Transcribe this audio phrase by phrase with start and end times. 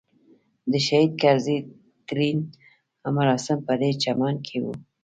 [0.71, 1.57] د شهید کرزي
[2.07, 2.39] تلین
[3.17, 4.73] مراسم په دې چمن کې وو.